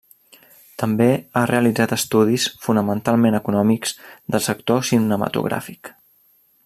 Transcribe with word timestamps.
També 0.83 1.09
ha 1.41 1.43
realitzat 1.51 1.93
estudis, 1.97 2.47
fonamentalment 2.63 3.37
econòmics, 3.41 3.93
del 4.37 4.45
sector 4.47 4.85
cinematogràfic. 4.91 5.93